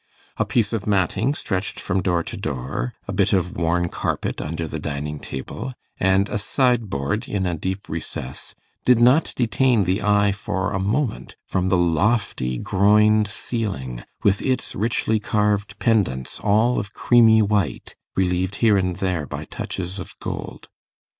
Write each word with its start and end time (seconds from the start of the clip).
A 0.37 0.45
piece 0.45 0.73
of 0.73 0.87
matting 0.87 1.35
stretched 1.35 1.79
from 1.79 2.01
door 2.01 2.23
to 2.23 2.35
door, 2.35 2.95
a 3.07 3.13
bit 3.13 3.33
of 3.33 3.55
worn 3.55 3.87
carpet 3.87 4.41
under 4.41 4.67
the 4.67 4.79
dining 4.79 5.19
table, 5.19 5.75
and 5.99 6.27
a 6.27 6.39
sideboard 6.39 7.29
in 7.29 7.45
a 7.45 7.53
deep 7.53 7.87
recess, 7.87 8.55
did 8.83 8.99
not 8.99 9.31
detain 9.35 9.83
the 9.83 10.01
eye 10.01 10.31
for 10.31 10.71
a 10.73 10.79
moment 10.79 11.35
from 11.45 11.69
the 11.69 11.77
lofty 11.77 12.57
groined 12.57 13.27
ceiling, 13.27 14.03
with 14.23 14.41
its 14.41 14.73
richly 14.73 15.19
carved 15.19 15.77
pendants, 15.77 16.39
all 16.39 16.79
of 16.79 16.95
creamy 16.95 17.43
white, 17.43 17.93
relieved 18.15 18.55
here 18.55 18.77
and 18.79 18.95
there 18.95 19.27
by 19.27 19.45
touches 19.45 19.99
of 19.99 20.17
gold. 20.19 20.67